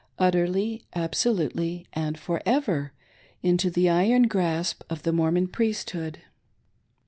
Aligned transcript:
Utterly, 0.17 0.83
absolutely, 0.95 1.85
and 1.93 2.17
for 2.17 2.41
ever, 2.43 2.91
into 3.43 3.69
the 3.69 3.87
iron 3.87 4.23
grasp 4.23 4.81
of 4.89 5.03
the 5.03 5.13
Mormon 5.13 5.49
Priesthood. 5.49 6.23